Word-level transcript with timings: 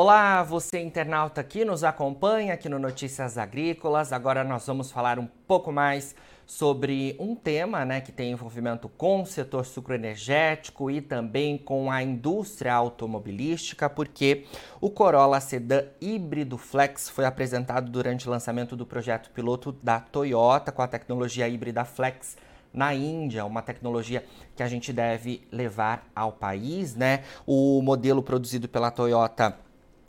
Olá, 0.00 0.44
você 0.44 0.78
internauta 0.78 1.42
que 1.42 1.64
nos 1.64 1.82
acompanha 1.82 2.54
aqui 2.54 2.68
no 2.68 2.78
Notícias 2.78 3.36
Agrícolas. 3.36 4.12
Agora 4.12 4.44
nós 4.44 4.64
vamos 4.64 4.92
falar 4.92 5.18
um 5.18 5.26
pouco 5.26 5.72
mais 5.72 6.14
sobre 6.46 7.16
um 7.18 7.34
tema 7.34 7.84
né, 7.84 8.00
que 8.00 8.12
tem 8.12 8.30
envolvimento 8.30 8.88
com 8.88 9.22
o 9.22 9.26
setor 9.26 9.66
sucroenergético 9.66 10.88
e 10.88 11.00
também 11.00 11.58
com 11.58 11.90
a 11.90 12.00
indústria 12.00 12.74
automobilística, 12.74 13.90
porque 13.90 14.44
o 14.80 14.88
Corolla 14.88 15.40
Sedan 15.40 15.86
híbrido 16.00 16.56
Flex 16.56 17.08
foi 17.08 17.24
apresentado 17.24 17.90
durante 17.90 18.28
o 18.28 18.30
lançamento 18.30 18.76
do 18.76 18.86
projeto 18.86 19.32
piloto 19.32 19.72
da 19.82 19.98
Toyota 19.98 20.70
com 20.70 20.80
a 20.80 20.86
tecnologia 20.86 21.48
híbrida 21.48 21.84
Flex 21.84 22.36
na 22.72 22.94
Índia, 22.94 23.44
uma 23.44 23.62
tecnologia 23.62 24.24
que 24.54 24.62
a 24.62 24.68
gente 24.68 24.92
deve 24.92 25.42
levar 25.50 26.08
ao 26.14 26.30
país, 26.30 26.94
né? 26.94 27.24
O 27.44 27.82
modelo 27.82 28.22
produzido 28.22 28.68
pela 28.68 28.92
Toyota 28.92 29.66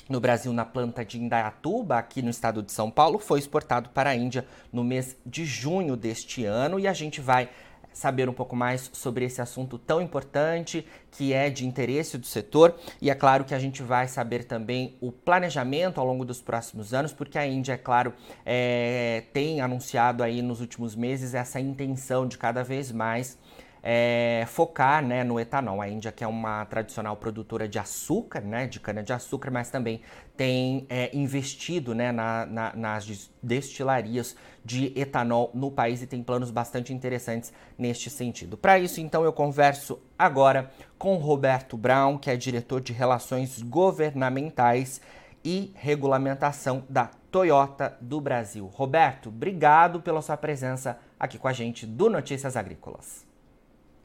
no 0.10 0.20
Brasil 0.20 0.52
na 0.52 0.66
planta 0.66 1.06
de 1.06 1.22
Indaiatuba, 1.22 1.98
aqui 1.98 2.22
no 2.22 2.32
estado 2.32 2.64
de 2.64 2.72
São 2.72 2.90
Paulo, 2.90 3.20
foi 3.20 3.38
exportado 3.38 3.90
para 3.92 4.10
a 4.10 4.16
Índia 4.16 4.46
no 4.74 4.84
mês 4.84 5.16
de 5.24 5.46
junho 5.46 5.96
deste 5.96 6.44
ano. 6.44 6.80
E 6.80 6.88
a 6.88 6.94
gente 6.94 7.22
vai 7.22 7.50
saber 7.94 8.30
um 8.30 8.34
pouco 8.34 8.56
mais 8.56 8.90
sobre 8.94 9.26
esse 9.26 9.42
assunto 9.42 9.78
tão 9.78 10.02
importante 10.02 10.86
que 11.12 11.34
é 11.34 11.50
de 11.50 11.66
interesse 11.66 12.18
do 12.18 12.26
setor. 12.26 12.76
E 13.02 13.10
é 13.10 13.16
claro 13.16 13.44
que 13.44 13.54
a 13.54 13.60
gente 13.60 13.84
vai 13.84 14.08
saber 14.08 14.46
também 14.46 14.98
o 15.02 15.12
planejamento 15.12 16.00
ao 16.00 16.08
longo 16.08 16.24
dos 16.26 16.42
próximos 16.42 16.94
anos, 16.94 17.14
porque 17.14 17.38
a 17.38 17.46
Índia, 17.46 17.74
é 17.74 17.78
claro, 17.78 18.14
é, 18.46 19.24
tem 19.34 19.62
anunciado 19.62 20.24
aí 20.24 20.42
nos 20.42 20.62
últimos 20.62 20.96
meses 20.96 21.34
essa 21.34 21.60
intenção 21.60 22.28
de 22.28 22.38
cada 22.38 22.64
vez 22.64 22.92
mais 22.92 23.38
é, 23.82 24.46
focar 24.48 25.06
né, 25.06 25.24
no 25.24 25.40
etanol. 25.40 25.82
A 25.82 25.90
Índia, 25.90 26.12
que 26.12 26.24
é 26.24 26.28
uma 26.28 26.66
tradicional 26.66 27.16
produtora 27.16 27.68
de 27.68 27.80
açúcar, 27.80 28.42
né, 28.42 28.68
de 28.68 28.80
cana-de-açúcar, 28.80 29.52
mas 29.52 29.70
também 29.70 30.02
tem 30.36 30.86
é, 30.90 31.16
investido 31.16 31.94
né, 31.94 32.12
na, 32.12 32.46
na, 32.46 32.76
nas 32.76 33.30
destilarias 33.42 34.36
de 34.64 34.94
etanol 34.96 35.52
no 35.54 35.72
país 35.72 36.02
e 36.02 36.08
tem 36.08 36.22
planos 36.22 36.52
bastante 36.52 36.94
interessantes 36.94 37.52
neste 37.78 38.10
sentido. 38.10 38.58
Para 38.58 38.80
isso, 38.80 39.02
então, 39.02 39.24
eu 39.24 39.34
converso 39.34 40.00
agora 40.18 40.72
com 40.98 41.16
Roberto 41.16 41.78
Brown, 41.78 42.18
que 42.18 42.30
é 42.30 42.36
diretor 42.36 42.82
de 42.82 42.94
Relações 42.94 43.62
Governamentais 43.62 45.02
e 45.44 45.72
Regulamentação 45.76 46.84
da 46.90 47.10
Toyota 47.32 47.98
do 48.02 48.20
Brasil. 48.20 48.66
Roberto, 48.68 49.30
obrigado 49.30 50.02
pela 50.02 50.22
sua 50.22 50.36
presença 50.36 51.00
aqui 51.20 51.38
com 51.38 51.48
a 51.48 51.54
gente 51.54 51.86
do 51.86 52.10
Notícias 52.10 52.58
Agrícolas. 52.58 53.29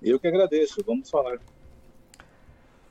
Eu 0.03 0.19
que 0.21 0.27
agradeço, 0.27 0.83
vamos 0.87 1.11
falar. 1.11 1.39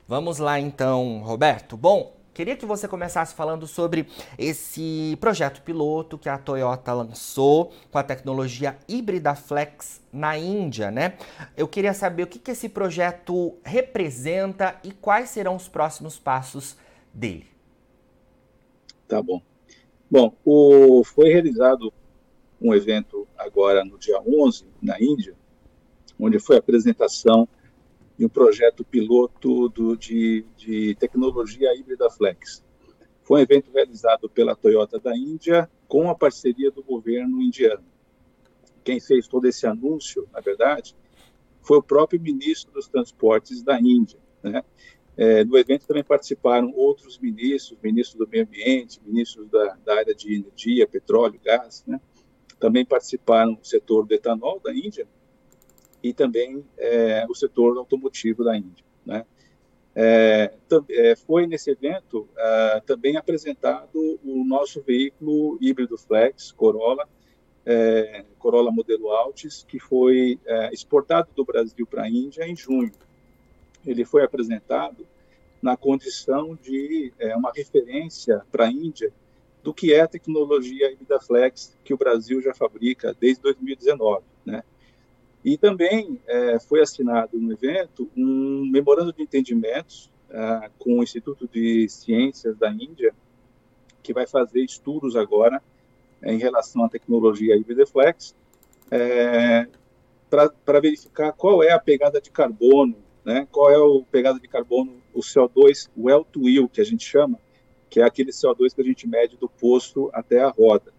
Vamos 0.08 0.38
lá 0.38 0.59
então, 0.59 1.22
Roberto. 1.23 1.78
Bom, 1.78 2.16
queria 2.34 2.58
que 2.58 2.66
você 2.66 2.88
começasse 2.88 3.34
falando 3.34 3.66
sobre 3.68 4.08
esse 4.38 5.18
projeto 5.22 5.62
piloto 5.62 6.18
que 6.18 6.28
a 6.28 6.38
Toyota 6.38 6.92
lançou 6.94 7.72
com 7.92 7.98
a 7.98 8.04
tecnologia 8.04 8.78
híbrida 8.88 9.36
Flex 9.36 10.02
na 10.12 10.38
Índia, 10.38 10.92
né? 10.92 11.18
Eu 11.56 11.68
queria 11.68 11.94
saber 11.94 12.24
o 12.24 12.28
que, 12.28 12.40
que 12.40 12.52
esse 12.52 12.68
projeto 12.68 13.56
representa 13.64 14.80
e 14.84 14.92
quais 14.92 15.30
serão 15.30 15.56
os 15.56 15.68
próximos 15.68 16.20
passos 16.20 16.76
dele. 17.14 17.48
Tá 19.08 19.22
bom. 19.22 19.42
Bom, 20.09 20.34
o, 20.44 21.04
foi 21.04 21.30
realizado 21.30 21.94
um 22.62 22.74
evento 22.74 23.28
agora 23.38 23.84
no 23.84 23.98
dia 23.98 24.20
11 24.22 24.66
na 24.81 25.02
Índia, 25.02 25.36
onde 26.19 26.39
foi 26.39 26.56
a 26.56 26.59
apresentação 26.59 27.47
de 28.17 28.25
um 28.25 28.30
projeto 28.30 28.83
piloto 28.83 29.69
do, 29.69 29.95
de, 29.95 30.45
de 30.56 30.95
tecnologia 30.95 31.75
híbrida 31.75 32.09
Flex. 32.09 32.63
Foi 33.24 33.40
um 33.40 33.44
evento 33.44 33.72
realizado 33.72 34.29
pela 34.29 34.56
Toyota 34.56 35.00
da 35.00 35.16
Índia 35.16 35.69
com 35.88 36.09
a 36.09 36.16
parceria 36.16 36.69
do 36.69 36.84
governo 36.84 37.41
indiano. 37.41 37.84
Quem 38.84 39.00
fez 39.00 39.28
todo 39.28 39.47
esse 39.47 39.66
anúncio, 39.66 40.28
na 40.31 40.41
verdade, 40.41 40.96
foi 41.62 41.78
o 41.78 41.84
próprio 41.84 42.22
ministro 42.22 42.73
dos 42.73 42.88
Transportes 42.88 43.63
da 43.63 43.79
Índia. 43.79 44.19
Né? 44.44 44.62
É, 45.16 45.46
no 45.46 45.57
evento 45.57 45.88
também 45.88 46.03
participaram 46.03 46.73
outros 46.75 47.18
ministros, 47.18 47.79
ministros 47.81 48.18
do 48.18 48.28
meio 48.28 48.44
ambiente, 48.44 49.00
ministros 49.06 49.50
da, 49.50 49.78
da 49.85 49.96
área 49.96 50.13
de 50.13 50.35
energia, 50.35 50.88
petróleo, 50.88 51.40
gás. 51.44 51.84
Né? 51.88 52.00
Também 52.59 52.85
participaram 52.85 53.53
o 53.53 53.66
setor 53.66 54.06
do 54.06 54.13
etanol 54.13 54.59
da 54.59 54.73
Índia, 54.73 55.07
e 56.03 56.14
também 56.14 56.64
é, 56.78 57.25
o 57.30 57.34
setor 57.34 57.78
automotivo 57.78 58.44
da 58.44 58.58
Índia. 58.58 58.84
Né? 59.06 59.25
É, 59.96 60.52
é 60.90 61.16
foi 61.16 61.47
nesse 61.47 61.72
evento 61.72 62.28
é, 62.36 62.81
também 62.86 63.16
apresentado 63.16 64.19
o 64.24 64.44
nosso 64.44 64.81
veículo 64.81 65.58
híbrido 65.62 65.97
flex 65.97 66.52
Corolla, 66.52 67.08
é, 67.66 68.25
Corolla 68.38 68.72
modelo 68.72 69.12
Altis, 69.12 69.64
que 69.66 69.80
foi 69.80 70.40
é, 70.46 70.74
exportado 70.74 71.30
do 71.34 71.46
Brasil 71.46 71.88
para 71.88 72.03
a 72.03 72.09
Índia 72.09 72.46
em 72.46 72.56
junho. 72.56 72.91
Ele 73.85 74.03
foi 74.03 74.24
apresentado 74.24 75.08
na 75.62 75.78
condição 75.78 76.58
de 76.62 77.14
uma 77.38 77.52
referência 77.56 78.41
para 78.52 78.66
a 78.66 78.72
Índia 78.72 79.14
do 79.64 79.74
que 79.74 79.94
é 79.94 80.02
a 80.02 80.08
tecnologia 80.08 80.91
híbrida 80.91 81.20
flex 81.22 81.78
que 81.85 81.94
o 81.94 81.97
Brasil 81.97 82.41
já 82.41 82.53
fabrica 82.53 83.16
desde 83.18 83.41
2019, 83.44 84.25
né? 84.46 84.62
E 85.44 85.58
também 85.58 86.20
é, 86.26 86.59
foi 86.59 86.81
assinado 86.81 87.38
no 87.38 87.52
evento 87.52 88.09
um 88.16 88.66
memorando 88.72 89.12
de 89.12 89.22
entendimentos 89.22 90.09
é, 90.30 90.70
com 90.80 91.00
o 91.00 91.04
Instituto 91.04 91.48
de 91.48 91.88
Ciências 91.90 92.58
da 92.58 92.72
Índia, 92.72 93.14
que 94.02 94.14
vai 94.14 94.26
fazer 94.26 94.62
estudos 94.62 95.16
agora 95.16 95.62
é, 96.22 96.34
em 96.34 96.38
relação 96.38 96.84
à 96.86 96.90
tecnologia 96.90 97.56
Ibideflex, 97.58 98.36
é, 98.90 99.68
para 100.30 100.80
verificar 100.80 101.32
qual 101.34 101.62
é 101.62 101.72
a 101.72 101.80
pegada 101.80 102.20
de 102.22 102.32
carbono, 102.32 102.96
né, 103.24 103.48
qual 103.52 103.70
é 103.70 103.76
a 103.76 104.06
pegada 104.06 104.40
de 104.40 104.48
carbono, 104.48 104.94
o 105.14 105.20
CO2, 105.20 105.90
o 105.96 106.24
to 106.24 106.44
wheel, 106.44 106.68
que 106.68 106.82
a 106.82 106.84
gente 106.84 107.06
chama, 107.06 107.40
que 107.90 108.00
é 108.00 108.03
aquele 108.03 108.32
CO2 108.32 108.74
que 108.74 108.82
a 108.82 108.86
gente 108.86 109.08
mede 109.08 109.38
do 109.38 109.48
posto 109.48 110.09
até 110.14 110.42
a 110.42 110.50
roda. 110.50 110.92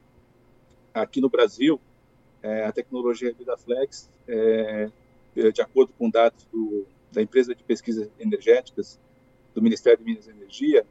Aqui 0.93 1.21
no 1.21 1.29
Brasil, 1.29 1.81
é, 2.43 2.65
a 2.65 2.73
tecnologia 2.73 3.35
VidaFlex, 3.37 4.09
é, 4.29 4.91
é, 5.37 5.51
de 5.51 5.63
acordo 5.63 5.93
com 5.99 6.09
dados 6.09 6.45
do, 6.53 6.87
da 7.13 7.23
empresa 7.23 7.55
de 7.55 7.63
pesquisas 7.63 8.09
energéticas 8.19 9.01
do 9.55 9.63
Ministério 9.63 9.99
de 9.99 10.05
Minas 10.05 10.27
e 10.27 10.31
Energia, 10.31 10.87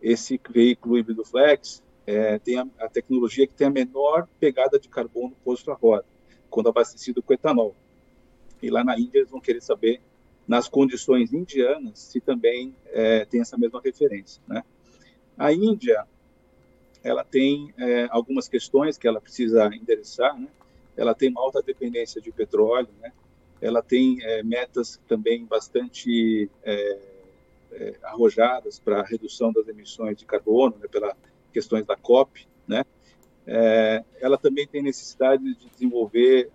esse 0.00 0.40
veículo 0.50 0.98
híbrido 0.98 1.24
flex 1.24 1.82
é, 2.06 2.38
tem 2.38 2.58
a, 2.58 2.66
a, 2.78 2.88
tecnologia 2.88 3.46
que 3.46 3.54
tem 3.54 3.66
a 3.66 3.70
menor 3.70 4.26
pegada 4.40 4.78
de 4.78 4.88
carbono 4.88 5.36
posto 5.44 5.70
à 5.70 5.74
roda, 5.74 6.06
quando 6.48 6.68
abastecido 6.68 7.22
com 7.22 7.32
etanol. 7.32 7.74
E 8.62 8.70
lá 8.70 8.82
na 8.82 8.98
Índia 8.98 9.18
eles 9.18 9.30
vão 9.30 9.40
querer 9.40 9.60
saber, 9.60 10.00
nas 10.46 10.68
condições 10.68 11.32
indianas, 11.32 11.98
se 11.98 12.20
também 12.20 12.74
é, 12.86 13.24
tem 13.26 13.40
essa 13.42 13.58
mesma 13.58 13.80
referência. 13.84 14.42
Né? 14.48 14.64
A 15.36 15.52
Índia, 15.52 16.06
ela 17.04 17.22
tem 17.22 17.74
é, 17.76 18.08
algumas 18.10 18.48
questões 18.48 18.96
que 18.96 19.06
ela 19.06 19.20
precisa 19.20 19.66
endereçar, 19.74 20.38
né? 20.40 20.48
Ela 20.98 21.14
tem 21.14 21.30
uma 21.30 21.40
alta 21.40 21.62
dependência 21.62 22.20
de 22.20 22.30
petróleo, 22.30 22.88
né? 23.00 23.12
ela 23.60 23.82
tem 23.82 24.18
é, 24.22 24.42
metas 24.42 25.00
também 25.08 25.44
bastante 25.44 26.50
é, 26.62 26.98
é, 27.72 27.94
arrojadas 28.02 28.78
para 28.78 29.02
redução 29.02 29.52
das 29.52 29.66
emissões 29.68 30.16
de 30.16 30.24
carbono, 30.24 30.76
né, 30.78 30.88
pelas 30.88 31.14
questões 31.52 31.86
da 31.86 31.96
COP, 31.96 32.46
né? 32.66 32.84
É, 33.50 34.04
ela 34.20 34.36
também 34.36 34.66
tem 34.66 34.82
necessidade 34.82 35.42
de 35.42 35.70
desenvolver 35.70 36.50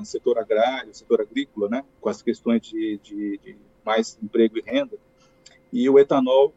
o 0.00 0.04
setor 0.06 0.38
agrário, 0.38 0.90
o 0.90 0.94
setor 0.94 1.20
agrícola, 1.20 1.68
né, 1.68 1.84
com 2.00 2.08
as 2.08 2.22
questões 2.22 2.62
de, 2.62 2.98
de, 3.02 3.38
de 3.38 3.56
mais 3.84 4.18
emprego 4.22 4.56
e 4.58 4.62
renda. 4.62 4.96
E 5.70 5.90
o 5.90 5.98
etanol 5.98 6.54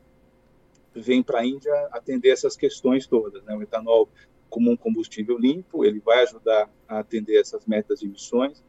vem 0.96 1.22
para 1.22 1.40
a 1.40 1.46
Índia 1.46 1.74
atender 1.92 2.30
essas 2.30 2.56
questões 2.56 3.06
todas. 3.06 3.44
Né? 3.44 3.54
O 3.54 3.62
etanol 3.62 4.08
como 4.52 4.70
um 4.70 4.76
combustível 4.76 5.38
limpo, 5.40 5.86
ele 5.86 6.00
vai 6.00 6.22
ajudar 6.24 6.70
a 6.88 7.00
atender 7.00 7.40
essas 7.40 7.66
metas 7.66 8.02
de 8.02 8.06
emissões. 8.06 8.62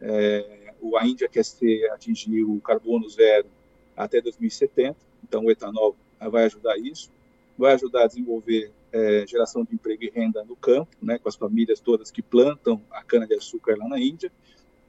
É, 0.00 0.72
a 0.98 1.06
Índia 1.06 1.28
quer 1.28 1.44
ser, 1.44 1.88
atingir 1.90 2.42
o 2.42 2.58
carbono 2.60 3.08
zero 3.08 3.46
até 3.94 4.20
2070, 4.20 4.96
então 5.22 5.44
o 5.44 5.50
etanol 5.50 5.94
vai 6.30 6.44
ajudar 6.44 6.78
isso, 6.78 7.12
vai 7.56 7.74
ajudar 7.74 8.04
a 8.04 8.06
desenvolver 8.06 8.72
é, 8.90 9.26
geração 9.26 9.62
de 9.62 9.74
emprego 9.74 10.04
e 10.04 10.10
renda 10.10 10.42
no 10.42 10.56
campo, 10.56 10.96
né, 11.02 11.18
com 11.18 11.28
as 11.28 11.36
famílias 11.36 11.80
todas 11.80 12.10
que 12.10 12.22
plantam 12.22 12.80
a 12.90 13.02
cana-de-açúcar 13.02 13.76
lá 13.76 13.86
na 13.88 14.00
Índia, 14.00 14.32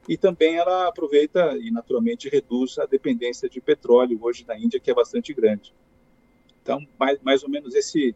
e 0.07 0.15
também 0.15 0.55
ela 0.55 0.87
aproveita 0.87 1.57
e 1.57 1.69
naturalmente 1.71 2.29
reduz 2.29 2.79
a 2.79 2.85
dependência 2.85 3.49
de 3.49 3.59
petróleo 3.59 4.17
hoje 4.21 4.45
na 4.47 4.57
Índia, 4.57 4.79
que 4.79 4.89
é 4.89 4.93
bastante 4.93 5.33
grande. 5.33 5.73
Então, 6.63 6.85
mais, 6.97 7.19
mais 7.21 7.43
ou 7.43 7.49
menos 7.49 7.75
esse 7.75 8.15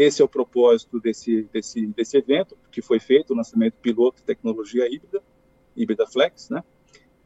esse 0.00 0.22
é 0.22 0.24
o 0.24 0.28
propósito 0.28 1.00
desse, 1.00 1.42
desse, 1.52 1.84
desse 1.88 2.16
evento, 2.16 2.56
que 2.70 2.80
foi 2.80 3.00
feito, 3.00 3.32
o 3.32 3.36
lançamento 3.36 3.74
piloto 3.82 4.18
de 4.18 4.22
tecnologia 4.22 4.86
híbrida, 4.86 5.20
híbrida 5.76 6.06
flex, 6.06 6.50
né? 6.50 6.62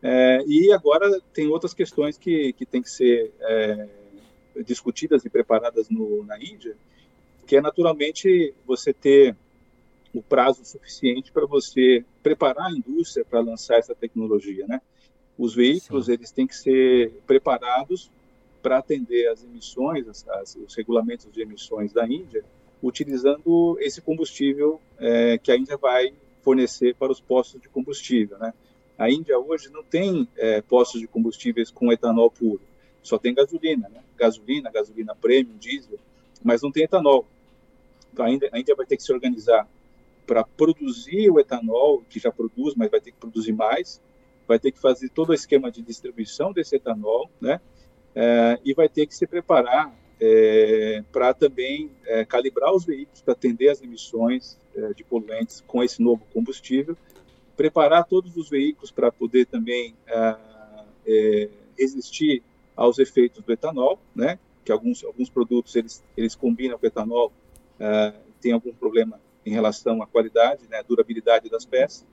É, 0.01 0.43
e 0.47 0.73
agora 0.73 1.21
tem 1.35 1.49
outras 1.49 1.75
questões 1.75 2.17
que, 2.17 2.55
que 2.55 2.65
tem 2.65 2.81
que 2.81 2.89
ser 2.89 3.31
é, 3.41 3.89
discutidas 4.65 5.23
e 5.27 5.29
preparadas 5.29 5.91
no, 5.91 6.25
na 6.25 6.39
Índia, 6.39 6.75
que 7.47 7.57
é 7.57 7.61
naturalmente 7.61 8.55
você 8.67 8.91
ter 8.95 9.37
o 10.15 10.23
prazo 10.23 10.65
suficiente 10.65 11.31
para 11.31 11.45
você 11.45 12.03
preparar 12.23 12.69
a 12.69 12.73
indústria 12.73 13.23
para 13.23 13.41
lançar 13.41 13.77
essa 13.77 13.95
tecnologia, 13.95 14.67
né? 14.67 14.81
Os 15.37 15.55
veículos 15.55 16.07
Sim. 16.07 16.13
eles 16.13 16.33
têm 16.33 16.47
que 16.47 16.57
ser 16.57 17.13
preparados 17.27 18.11
para 18.63 18.79
atender 18.79 19.29
as 19.29 19.45
emissões, 19.45 20.09
as, 20.09 20.27
as, 20.27 20.57
os 20.57 20.75
regulamentos 20.75 21.31
de 21.31 21.43
emissões 21.43 21.93
da 21.93 22.07
Índia, 22.07 22.43
utilizando 22.83 23.79
esse 23.81 24.01
combustível 24.01 24.81
é, 24.99 25.39
que 25.39 25.53
a 25.53 25.57
Índia 25.57 25.77
vai 25.77 26.13
fornecer 26.43 26.95
para 26.97 27.13
os 27.13 27.21
postos 27.21 27.61
de 27.61 27.69
combustível, 27.69 28.37
né? 28.39 28.53
A 28.99 29.11
Índia 29.11 29.39
hoje 29.39 29.71
não 29.71 29.83
tem 29.83 30.29
é, 30.37 30.61
postos 30.61 31.01
de 31.01 31.07
combustíveis 31.07 31.71
com 31.71 31.93
etanol 31.93 32.31
puro, 32.31 32.61
só 33.03 33.17
tem 33.19 33.35
gasolina, 33.35 33.89
né? 33.89 34.03
Gasolina, 34.17 34.71
gasolina 34.71 35.15
premium, 35.15 35.57
diesel, 35.57 35.99
mas 36.43 36.63
não 36.63 36.73
tem 36.73 36.85
etanol. 36.85 37.27
Então 38.13 38.27
a 38.27 38.31
Índia, 38.31 38.51
a 38.53 38.59
Índia 38.59 38.75
vai 38.75 38.85
ter 38.85 38.97
que 38.97 39.03
se 39.03 39.13
organizar 39.13 39.67
para 40.27 40.45
produzir 40.45 41.31
o 41.31 41.39
etanol, 41.39 42.03
que 42.09 42.19
já 42.19 42.31
produz, 42.31 42.75
mas 42.75 42.91
vai 42.91 43.01
ter 43.01 43.13
que 43.13 43.19
produzir 43.19 43.53
mais, 43.53 44.01
vai 44.47 44.59
ter 44.59 44.73
que 44.73 44.79
fazer 44.79 45.09
todo 45.09 45.31
o 45.31 45.35
esquema 45.35 45.71
de 45.71 45.83
distribuição 45.83 46.53
desse 46.53 46.77
etanol, 46.77 47.31
né? 47.41 47.61
É, 48.15 48.59
e 48.65 48.75
vai 48.75 48.89
ter 48.89 49.07
que 49.07 49.15
se 49.15 49.27
preparar 49.27 49.95
é, 50.25 51.03
para 51.11 51.35
também 51.35 51.91
é, 52.07 52.25
calibrar 52.25 52.73
os 52.73 52.85
veículos 52.85 53.21
para 53.21 53.33
atender 53.33 53.71
as 53.71 53.83
emissões 53.83 54.57
é, 54.73 54.95
de 54.95 55.03
poluentes 55.03 55.65
com 55.67 55.83
esse 55.83 56.01
novo 56.01 56.25
combustível, 56.33 56.97
preparar 57.57 58.05
todos 58.05 58.37
os 58.37 58.49
veículos 58.49 58.93
para 58.93 59.11
poder 59.11 59.47
também 59.47 59.97
é, 60.07 60.37
é, 61.09 61.49
resistir 61.77 62.41
aos 62.77 63.01
efeitos 63.01 63.43
do 63.43 63.53
etanol, 63.53 63.99
né? 64.15 64.39
Que 64.65 64.71
alguns 64.71 65.03
alguns 65.03 65.29
produtos 65.29 65.75
eles 65.75 66.05
eles 66.17 66.37
combinam 66.37 66.79
com 66.79 66.87
etanol, 66.87 67.33
tem 68.41 68.53
algum 68.53 68.73
problema 68.73 69.21
em 69.45 69.51
relação 69.51 70.01
à 70.01 70.07
qualidade, 70.07 70.69
né, 70.69 70.85
durabilidade 70.85 71.51
das 71.51 71.67
peças. 71.67 72.07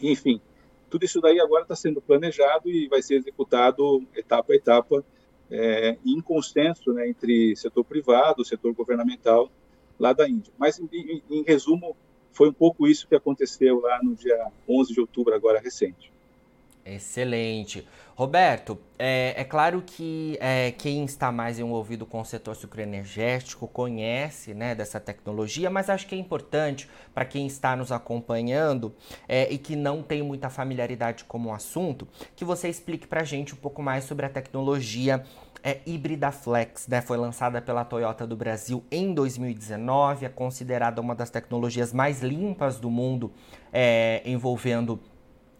Enfim, 0.00 0.40
tudo 0.88 1.04
isso 1.04 1.20
daí 1.20 1.40
agora 1.40 1.62
está 1.62 1.74
sendo 1.74 2.00
planejado 2.00 2.70
e 2.70 2.86
vai 2.86 3.02
ser 3.02 3.16
executado 3.16 4.06
etapa 4.14 4.52
a 4.52 4.56
etapa, 4.56 5.04
é, 5.50 5.96
em 6.04 6.20
consenso 6.20 6.92
né, 6.92 7.08
entre 7.08 7.56
setor 7.56 7.84
privado, 7.84 8.44
setor 8.44 8.74
governamental 8.74 9.50
lá 9.98 10.12
da 10.12 10.28
Índia. 10.28 10.52
Mas, 10.58 10.78
em, 10.78 11.22
em 11.30 11.42
resumo, 11.42 11.96
foi 12.32 12.48
um 12.48 12.52
pouco 12.52 12.86
isso 12.86 13.08
que 13.08 13.14
aconteceu 13.14 13.80
lá 13.80 14.00
no 14.02 14.14
dia 14.14 14.50
11 14.68 14.92
de 14.92 15.00
outubro, 15.00 15.34
agora 15.34 15.60
recente. 15.60 16.12
Excelente. 16.94 17.86
Roberto, 18.16 18.78
é, 18.98 19.34
é 19.36 19.44
claro 19.44 19.82
que 19.84 20.36
é, 20.40 20.72
quem 20.72 21.04
está 21.04 21.30
mais 21.30 21.58
envolvido 21.58 22.06
com 22.06 22.20
o 22.20 22.24
setor 22.24 22.56
sucroenergético 22.56 23.68
conhece 23.68 24.54
né, 24.54 24.74
dessa 24.74 24.98
tecnologia, 24.98 25.70
mas 25.70 25.90
acho 25.90 26.06
que 26.06 26.14
é 26.14 26.18
importante 26.18 26.88
para 27.14 27.24
quem 27.24 27.46
está 27.46 27.76
nos 27.76 27.92
acompanhando 27.92 28.92
é, 29.28 29.52
e 29.52 29.58
que 29.58 29.76
não 29.76 30.02
tem 30.02 30.22
muita 30.22 30.48
familiaridade 30.48 31.24
com 31.24 31.38
o 31.44 31.52
assunto, 31.52 32.08
que 32.34 32.44
você 32.44 32.68
explique 32.68 33.06
para 33.06 33.20
a 33.20 33.24
gente 33.24 33.54
um 33.54 33.58
pouco 33.58 33.82
mais 33.82 34.04
sobre 34.04 34.26
a 34.26 34.28
tecnologia 34.28 35.22
é 35.62 35.80
híbrida 35.84 36.30
Flex, 36.30 36.86
né? 36.86 37.00
Foi 37.00 37.16
lançada 37.16 37.60
pela 37.60 37.84
Toyota 37.84 38.24
do 38.24 38.36
Brasil 38.36 38.84
em 38.90 39.12
2019, 39.12 40.24
é 40.24 40.28
considerada 40.28 41.00
uma 41.00 41.16
das 41.16 41.30
tecnologias 41.30 41.92
mais 41.92 42.22
limpas 42.22 42.78
do 42.78 42.88
mundo, 42.88 43.32
é, 43.72 44.22
envolvendo 44.24 45.00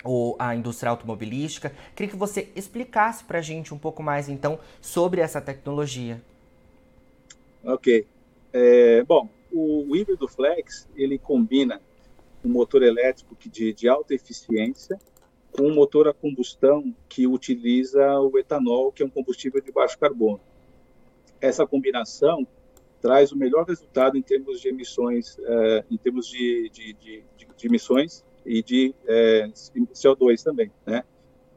o, 0.05 0.37
a 0.39 0.55
indústria 0.55 0.91
automobilística. 0.91 1.73
Queria 1.95 2.11
que 2.11 2.17
você 2.17 2.49
explicasse 2.55 3.25
para 3.25 3.39
a 3.39 3.43
gente 3.43 3.75
um 3.75 3.79
pouco 3.79 4.03
mais, 4.03 4.29
então, 4.29 4.59
sobre 4.81 5.21
essa 5.21 5.41
tecnologia. 5.41 6.21
Ok. 7.65 8.06
É, 8.53 9.03
bom, 9.05 9.29
o, 9.53 9.91
o, 9.91 9.97
híbrido 9.97 10.29
flex, 10.29 10.89
ele 10.97 11.19
combina 11.19 11.81
um 12.45 12.49
motor 12.49 12.83
elétrico 12.83 13.37
de, 13.49 13.73
de 13.73 13.89
alta 13.89 14.15
eficiência 14.15 14.99
com 15.53 15.65
um 15.65 15.75
motor 15.75 16.06
a 16.06 16.15
combustão 16.15 16.95
que 17.09 17.27
utiliza 17.27 18.21
o 18.21 18.39
etanol, 18.39 18.93
que 18.93 19.03
é 19.03 19.06
um 19.06 19.11
combustível 19.11 19.61
de 19.61 19.73
baixo 19.73 19.99
carbono. 19.99 20.41
Essa 21.41 21.67
combinação 21.67 22.47
traz 23.00 23.33
o 23.33 23.37
melhor 23.37 23.65
resultado 23.65 24.17
em 24.17 24.23
termos 24.23 24.61
de 24.61 24.69
emissões, 24.69 25.37
uh, 25.39 25.85
em 25.91 25.97
termos 25.97 26.27
de, 26.27 26.71
de, 26.71 26.93
de, 26.95 27.25
de 27.56 27.67
emissões 27.67 28.25
e 28.44 28.62
de 28.62 28.94
é, 29.06 29.49
CO2 29.93 30.43
também, 30.43 30.70
né? 30.87 31.05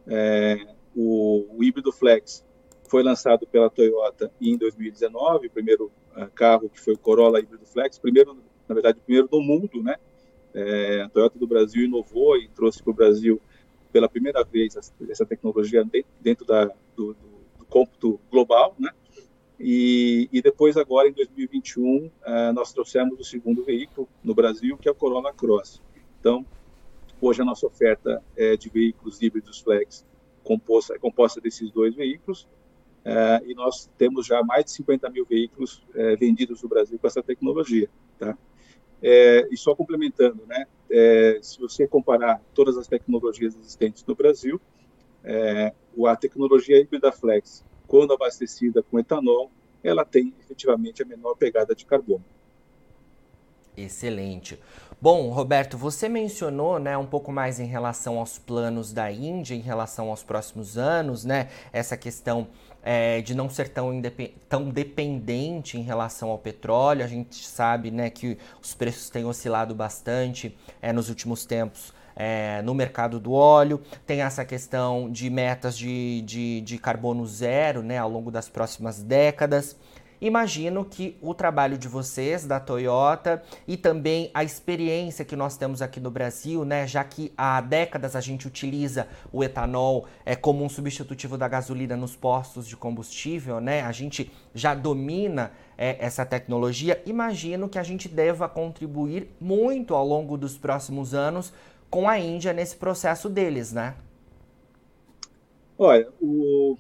É, 0.08 0.58
o, 0.96 1.58
o, 1.58 1.64
híbrido 1.64 1.92
flex 1.92 2.44
foi 2.90 3.04
lançado 3.04 3.48
pela 3.48 3.70
Toyota 3.70 4.32
em 4.42 4.58
2019, 4.58 5.48
o 5.48 5.52
primeiro 5.52 5.92
uh, 6.16 6.30
carro 6.34 6.70
que 6.70 6.80
foi 6.80 6.94
o 6.94 6.98
Corolla 6.98 7.40
híbrido 7.40 7.66
flex, 7.66 7.98
primeiro, 7.98 8.38
na 8.68 8.74
verdade, 8.74 9.00
o 9.00 9.02
primeiro 9.02 9.28
do 9.28 9.42
mundo, 9.42 9.82
né? 9.82 9.96
É, 10.54 11.04
a 11.04 11.10
Toyota 11.10 11.40
do 11.40 11.48
Brasil 11.48 11.86
inovou 11.86 12.36
e 12.38 12.50
trouxe 12.50 12.84
para 12.84 12.92
o 12.92 12.94
Brasil 12.94 13.40
pela 13.92 14.10
primeira 14.10 14.44
vez 14.44 14.76
essa 15.10 15.26
tecnologia 15.26 15.86
dentro 16.20 16.46
da, 16.46 16.66
do, 16.66 17.14
do, 17.14 17.14
do 17.60 17.66
cômputo 17.70 18.20
global, 18.30 18.76
né? 18.78 18.90
E, 19.64 20.28
e, 20.32 20.42
depois, 20.42 20.76
agora, 20.76 21.08
em 21.08 21.14
2021, 21.14 21.98
uh, 21.98 22.12
é, 22.26 22.52
nós 22.52 22.74
trouxemos 22.74 23.20
o 23.20 23.24
segundo 23.24 23.64
veículo 23.64 24.10
no 24.24 24.34
Brasil, 24.34 24.76
que 24.76 24.90
é 24.90 24.92
o 24.92 24.96
Corolla 24.96 25.32
Cross. 25.32 25.80
Então, 26.20 26.44
Hoje 27.22 27.44
a 27.44 27.46
nossa 27.46 27.68
oferta 27.68 28.20
é 28.36 28.58
de 28.58 28.68
veículos 28.68 29.22
híbridos 29.22 29.60
flex 29.60 30.04
composta, 30.44 30.98
composta 30.98 31.40
desses 31.40 31.70
dois 31.70 31.94
veículos 31.94 32.48
é, 33.06 33.44
e 33.46 33.54
nós 33.54 33.90
temos 33.96 34.26
já 34.26 34.42
mais 34.44 34.66
de 34.66 34.72
50 34.72 35.08
mil 35.12 35.24
veículos 35.24 35.86
é, 35.94 36.16
vendidos 36.16 36.64
no 36.64 36.70
Brasil 36.70 36.98
com 36.98 37.06
essa 37.06 37.22
tecnologia. 37.22 37.88
Tá? 38.18 38.36
É, 39.04 39.48
e 39.52 39.56
só 39.56 39.76
complementando, 39.76 40.44
né, 40.48 40.66
é, 40.90 41.40
se 41.44 41.60
você 41.60 41.88
comparar 41.88 42.42
todas 42.56 42.76
as 42.76 42.88
tecnologias 42.88 43.56
existentes 43.56 44.04
no 44.04 44.16
Brasil, 44.16 44.60
é, 45.24 45.74
a 46.08 46.16
tecnologia 46.16 46.80
híbrida 46.80 47.12
flex, 47.12 47.64
quando 47.88 48.14
abastecida 48.14 48.82
com 48.82 48.98
etanol, 48.98 49.52
ela 49.84 50.04
tem 50.04 50.34
efetivamente 50.40 51.04
a 51.04 51.06
menor 51.06 51.36
pegada 51.36 51.76
de 51.76 51.86
carbono. 51.86 52.26
Excelente. 53.76 54.60
Bom, 55.02 55.30
Roberto, 55.30 55.78
você 55.78 56.08
mencionou, 56.08 56.78
né, 56.78 56.96
um 56.98 57.08
pouco 57.08 57.32
mais 57.32 57.60
em 57.60 57.66
relação 57.66 58.20
aos 58.20 58.38
planos 58.38 58.94
da 58.94 59.12
Índia, 59.12 59.56
em 59.56 59.62
relação 59.62 60.10
aos 60.10 60.24
próximos 60.24 60.78
anos, 60.78 61.26
né, 61.26 61.48
essa 61.74 61.98
questão 61.98 62.48
é, 62.84 63.22
de 63.22 63.34
não 63.34 63.50
ser 63.50 63.70
tão, 63.70 63.92
tão 64.50 64.70
dependente 64.70 65.78
em 65.78 65.82
relação 65.82 66.30
ao 66.30 66.38
petróleo. 66.38 67.04
A 67.04 67.08
gente 67.08 67.48
sabe, 67.48 67.92
né, 67.92 68.10
que 68.10 68.38
os 68.62 68.74
preços 68.74 69.10
têm 69.10 69.26
oscilado 69.26 69.74
bastante 69.74 70.56
é, 70.82 70.92
nos 70.92 71.10
últimos 71.10 71.46
tempos. 71.46 71.94
É, 72.14 72.62
no 72.62 72.76
mercado 72.76 73.20
do 73.20 73.32
óleo, 73.32 73.82
tem 74.06 74.22
essa 74.22 74.44
questão 74.44 75.10
de 75.10 75.30
metas 75.30 75.78
de, 75.78 76.22
de, 76.24 76.62
de 76.62 76.78
carbono 76.78 77.26
zero 77.26 77.82
né, 77.82 77.98
ao 77.98 78.10
longo 78.10 78.30
das 78.30 78.50
próximas 78.50 79.02
décadas. 79.02 79.78
Imagino 80.22 80.86
que 80.86 81.18
o 81.20 81.34
trabalho 81.34 81.80
de 81.80 81.88
vocês, 81.88 82.46
da 82.46 82.60
Toyota, 82.60 83.42
e 83.68 83.76
também 83.76 84.30
a 84.36 84.44
experiência 84.44 85.26
que 85.26 85.36
nós 85.36 85.58
temos 85.58 85.82
aqui 85.82 86.00
no 86.00 86.12
Brasil, 86.12 86.64
né, 86.64 86.86
já 86.86 87.04
que 87.04 87.34
há 87.36 87.60
décadas 87.60 88.16
a 88.16 88.22
gente 88.22 88.46
utiliza 88.46 89.08
o 89.34 89.44
etanol 89.44 90.06
é, 90.24 90.36
como 90.36 90.64
um 90.64 90.70
substitutivo 90.70 91.40
da 91.40 91.48
gasolina 91.48 91.98
nos 91.98 92.16
postos 92.16 92.68
de 92.68 92.78
combustível, 92.78 93.60
né, 93.60 93.82
a 93.82 93.92
gente 93.92 94.32
já 94.54 94.76
domina 94.76 95.52
é, 95.76 95.98
essa 96.00 96.24
tecnologia, 96.24 97.02
imagino 97.04 97.68
que 97.68 97.80
a 97.80 97.84
gente 97.84 98.08
deva 98.08 98.48
contribuir 98.48 99.28
muito 99.42 99.96
ao 99.96 100.06
longo 100.06 100.38
dos 100.38 100.56
próximos 100.56 101.16
anos 101.16 101.52
com 101.90 102.08
a 102.08 102.20
Índia 102.20 102.54
nesse 102.54 102.76
processo 102.76 103.28
deles, 103.28 103.74
né? 103.74 103.96
Olha, 105.78 106.08
o, 106.22 106.78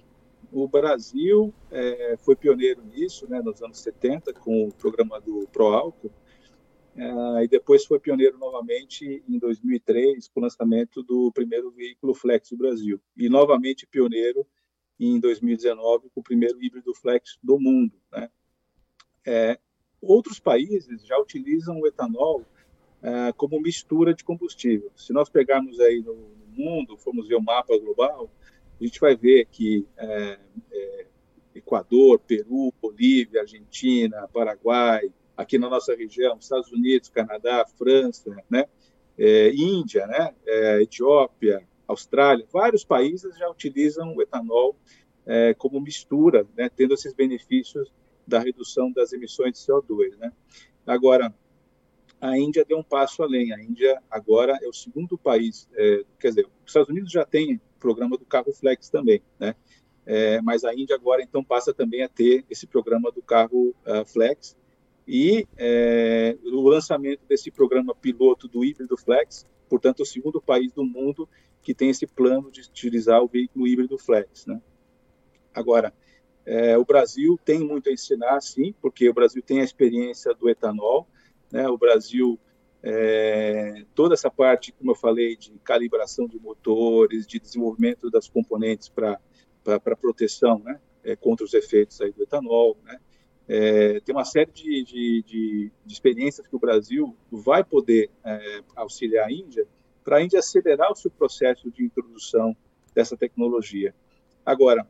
o 0.52 0.68
Brasil 0.68 1.54
é, 1.72 2.16
foi 2.18 2.36
pioneiro 2.36 2.84
nisso, 2.84 3.30
né, 3.30 3.42
nos 3.42 3.62
anos 3.62 3.80
70, 3.80 4.34
com 4.34 4.68
o 4.68 4.74
programa 4.74 5.20
do 5.20 5.48
ProAlco, 5.52 6.12
é, 6.96 7.44
e 7.44 7.48
depois 7.48 7.86
foi 7.86 8.00
pioneiro 8.00 8.38
novamente 8.38 9.24
em 9.28 9.40
2003, 9.40 10.28
com 10.28 10.42
o 10.42 10.44
lançamento 10.44 11.02
do 11.04 11.32
primeiro 11.32 11.72
veículo 11.72 12.14
Flex 12.14 12.50
do 12.50 12.58
Brasil, 12.58 13.00
e 13.16 13.30
novamente 13.30 13.88
pioneiro 13.88 14.46
em 15.00 15.20
2019 15.20 16.10
com 16.10 16.20
o 16.20 16.24
primeiro 16.24 16.62
híbrido 16.62 16.94
Flex 16.94 17.40
do 17.42 17.60
mundo. 17.60 17.94
Né? 18.12 18.30
É, 19.26 19.60
outros 20.02 20.40
países 20.40 21.06
já 21.06 21.18
utilizam 21.18 21.80
o 21.80 21.88
etanol 21.88 22.46
é, 23.02 23.32
como 23.34 23.60
mistura 23.60 24.14
de 24.14 24.24
combustível. 24.24 24.92
Se 24.96 25.12
nós 25.12 25.30
pegarmos 25.30 25.80
aí 25.80 26.02
no, 26.02 26.14
no 26.14 26.46
mundo, 26.48 26.98
formos 26.98 27.28
ver 27.28 27.36
o 27.36 27.42
mapa 27.42 27.78
global, 27.80 28.30
a 28.82 28.86
gente 28.86 29.00
vai 29.00 29.16
ver 29.16 29.46
que 29.52 29.86
é, 29.96 30.40
é, 30.72 31.06
Equador, 31.54 32.20
Peru, 32.20 32.74
Bolívia, 32.82 33.42
Argentina, 33.42 34.28
Paraguai, 34.34 35.12
aqui 35.38 35.60
na 35.60 35.70
nossa 35.70 35.96
região, 35.96 36.38
Estados 36.40 36.72
Unidos, 36.72 37.10
Canadá, 37.10 37.66
França, 37.78 38.36
né? 38.50 38.66
É, 39.18 39.52
Índia, 39.54 40.08
né? 40.08 40.34
É, 40.46 40.82
Etiópia, 40.82 41.68
Austrália, 41.88 42.48
vários 42.52 42.84
países 42.84 43.38
já 43.38 43.50
utilizam 43.50 44.16
o 44.16 44.22
etanol 44.22 44.76
é, 45.26 45.54
como 45.54 45.80
mistura, 45.80 46.48
né, 46.58 46.70
tendo 46.70 46.94
esses 46.94 47.14
benefícios 47.14 47.92
da 48.26 48.40
redução 48.40 48.92
das 48.92 49.14
emissões 49.14 49.54
de 49.54 49.60
CO2. 49.60 50.18
Né? 50.18 50.32
Agora, 50.88 51.34
a 52.20 52.38
Índia 52.38 52.66
deu 52.66 52.78
um 52.78 52.84
passo 52.84 53.22
além. 53.22 53.54
A 53.54 53.62
Índia 53.62 54.02
agora 54.10 54.58
é 54.62 54.68
o 54.68 54.74
segundo 54.74 55.18
país, 55.18 55.68
é, 55.76 56.04
quer 56.20 56.30
dizer, 56.30 56.46
os 56.46 56.70
Estados 56.70 56.90
Unidos 56.90 57.12
já 57.12 57.26
tem 57.26 57.60
programa 57.82 58.18
do 58.18 58.26
carro 58.26 58.54
flex 58.54 58.90
também, 58.90 59.22
né? 59.40 59.56
É, 60.06 60.42
mas 60.42 60.64
a 60.64 60.74
Índia 60.74 60.96
agora 60.96 61.22
então 61.22 61.44
passa 61.44 61.74
também 61.74 62.04
a 62.04 62.10
ter 62.10 62.46
esse 62.50 62.66
programa 62.66 63.12
do 63.12 63.22
carro 63.22 63.76
uh, 63.86 64.06
flex 64.06 64.56
e 65.08 65.48
é, 65.58 66.38
o 66.44 66.62
lançamento 66.68 67.22
desse 67.28 67.52
programa 67.52 67.94
piloto 67.94 68.48
do 68.48 68.64
híbrido 68.64 68.98
flex, 68.98 69.46
portanto, 69.70 70.02
o 70.02 70.06
segundo 70.06 70.42
país 70.42 70.72
do 70.72 70.84
mundo 70.84 71.28
que 71.62 71.74
tem 71.74 71.90
esse 71.90 72.08
plano 72.08 72.52
de 72.52 72.62
utilizar 72.62 73.22
o 73.22 73.28
veículo 73.28 73.68
híbrido 73.68 73.98
flex, 73.98 74.46
né? 74.46 74.62
Agora, 75.54 75.94
é, 76.46 76.78
o 76.78 76.86
Brasil 76.86 77.40
tem 77.44 77.60
muito 77.60 77.90
a 77.90 77.94
ensinar, 77.94 78.42
sim, 78.42 78.74
porque 78.82 79.08
o 79.10 79.14
Brasil 79.14 79.44
tem 79.44 79.60
a 79.60 79.64
experiência 79.64 80.34
do 80.34 80.50
etanol, 80.50 81.08
né? 81.52 81.68
O 81.68 81.78
Brasil 81.78 82.40
é, 82.84 83.86
toda 83.94 84.14
essa 84.14 84.30
parte, 84.30 84.72
como 84.72 84.92
eu 84.92 84.96
falei, 84.96 85.36
de 85.36 85.52
calibração 85.64 86.28
de 86.28 86.40
motores, 86.40 87.28
de 87.28 87.40
desenvolvimento 87.40 88.10
das 88.10 88.28
componentes 88.28 88.90
para 88.90 89.20
proteção 90.00 90.60
né, 90.60 90.80
é, 91.04 91.16
contra 91.16 91.46
os 91.46 91.54
efeitos 91.54 92.02
aí 92.02 92.12
do 92.12 92.24
etanol. 92.24 92.78
Né, 92.84 93.00
é, 93.48 94.00
tem 94.00 94.16
uma 94.16 94.26
série 94.26 94.52
de, 94.52 94.84
de, 94.84 95.24
de, 95.24 95.72
de, 95.86 95.94
experiências 95.94 96.48
que 96.48 96.56
o 96.56 96.60
Brasil 96.60 97.16
vai 97.32 97.64
poder 97.64 98.10
é, 98.24 98.62
auxiliar 98.76 99.28
a 99.28 99.32
Índia 99.32 99.68
para 100.04 100.18
a 100.18 100.24
Índia 100.24 100.40
acelerar 100.40 100.92
o 100.92 100.96
seu 100.96 101.12
processo 101.12 101.70
de 101.70 101.84
introdução 101.84 102.56
dessa 102.96 103.16
tecnologia. 103.16 103.94
Agora, 104.44 104.88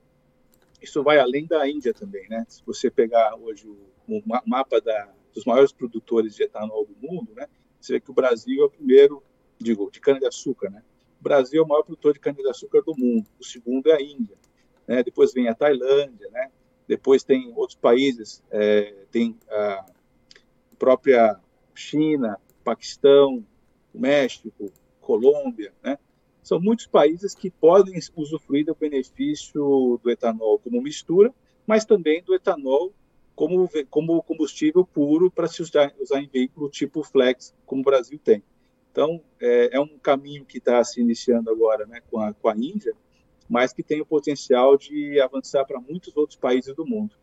isso 0.82 1.04
vai 1.04 1.20
além 1.20 1.46
da 1.46 1.70
Índia 1.70 1.94
também. 1.94 2.28
Né? 2.30 2.46
Se 2.48 2.64
você 2.66 2.90
pegar 2.90 3.36
hoje 3.36 3.68
o, 3.68 3.78
o 4.08 4.22
mapa 4.46 4.80
da, 4.80 5.14
dos 5.34 5.44
maiores 5.46 5.72
produtores 5.72 6.36
de 6.36 6.44
etanol 6.44 6.86
do 6.86 6.96
mundo, 7.00 7.34
né, 7.36 7.48
você 7.82 7.94
vê 7.94 8.00
que 8.00 8.12
o 8.12 8.14
Brasil 8.14 8.62
é 8.62 8.66
o 8.66 8.70
primeiro, 8.70 9.24
digo, 9.60 9.90
de 9.92 10.00
cana-de-açúcar, 10.00 10.70
né? 10.70 10.84
O 11.20 11.24
Brasil 11.24 11.62
é 11.62 11.66
o 11.66 11.68
maior 11.68 11.84
produtor 11.84 12.14
de 12.14 12.20
cana-de-açúcar 12.20 12.82
do 12.82 12.96
mundo. 12.98 13.28
O 13.40 13.44
segundo 13.44 13.90
é 13.90 13.96
a 13.96 14.02
Índia. 14.02 14.38
Né? 14.88 15.04
Depois 15.04 15.34
vem 15.34 15.48
a 15.48 15.56
Tailândia, 15.56 16.30
né? 16.32 16.50
Depois 16.88 17.24
tem 17.24 17.54
outros 17.56 17.78
países, 17.78 18.44
é, 18.52 19.06
tem 19.12 19.38
a 19.50 19.86
própria 20.78 21.40
China, 21.74 22.38
Paquistão, 22.64 23.46
México, 23.94 24.72
Colômbia, 25.00 25.74
né? 25.84 25.98
São 26.44 26.60
muitos 26.60 26.88
países 26.88 27.36
que 27.36 27.52
podem 27.52 28.00
usufruir 28.16 28.66
do 28.66 28.76
benefício 28.76 30.00
do 30.04 30.10
etanol 30.10 30.58
como 30.60 30.82
mistura, 30.82 31.34
mas 31.68 31.86
também 31.86 32.24
do 32.24 32.34
etanol 32.34 32.92
como, 33.36 33.70
como 33.90 34.22
combustível 34.24 34.86
puro 34.86 35.32
para 35.32 35.48
se 35.48 35.62
usar, 35.62 35.94
usar 36.00 36.22
em 36.22 36.28
veículo 36.28 36.70
tipo 36.70 37.04
flex, 37.04 37.54
como 37.66 37.82
o 37.82 37.86
Brasil 37.86 38.20
tem. 38.24 38.44
Então, 38.92 39.22
é, 39.40 39.78
é 39.78 39.80
um 39.80 39.98
caminho 39.98 40.46
que 40.46 40.58
está 40.58 40.84
se 40.84 41.00
iniciando 41.00 41.50
agora 41.50 41.86
né, 41.86 42.02
com, 42.10 42.20
a, 42.20 42.34
com 42.34 42.50
a 42.50 42.56
Índia, 42.56 42.94
mas 43.50 43.74
que 43.74 43.84
tem 43.84 44.02
o 44.02 44.06
potencial 44.06 44.78
de 44.78 45.20
avançar 45.22 45.66
para 45.66 45.80
muitos 45.80 46.16
outros 46.16 46.38
países 46.38 46.76
do 46.76 46.86
mundo. 46.86 47.16